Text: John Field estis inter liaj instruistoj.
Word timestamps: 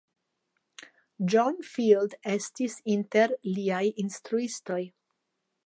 John 1.33 1.59
Field 1.73 2.15
estis 2.37 2.79
inter 2.95 3.37
liaj 3.59 3.85
instruistoj. 4.05 4.83